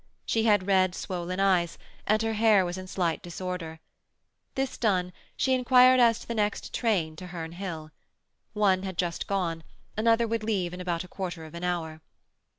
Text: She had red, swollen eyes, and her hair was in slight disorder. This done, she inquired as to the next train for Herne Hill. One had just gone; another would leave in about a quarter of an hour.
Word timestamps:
She 0.25 0.45
had 0.45 0.65
red, 0.65 0.95
swollen 0.95 1.39
eyes, 1.39 1.77
and 2.07 2.23
her 2.23 2.33
hair 2.33 2.65
was 2.65 2.75
in 2.75 2.87
slight 2.87 3.21
disorder. 3.21 3.79
This 4.55 4.75
done, 4.75 5.13
she 5.37 5.53
inquired 5.53 5.99
as 5.99 6.17
to 6.17 6.27
the 6.27 6.33
next 6.33 6.73
train 6.73 7.15
for 7.15 7.27
Herne 7.27 7.51
Hill. 7.51 7.91
One 8.53 8.81
had 8.81 8.97
just 8.97 9.27
gone; 9.27 9.63
another 9.95 10.27
would 10.27 10.43
leave 10.43 10.73
in 10.73 10.81
about 10.81 11.03
a 11.03 11.07
quarter 11.07 11.45
of 11.45 11.53
an 11.53 11.63
hour. 11.63 12.01